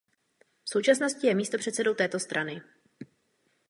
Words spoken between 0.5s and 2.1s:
V současnosti je místopředsedou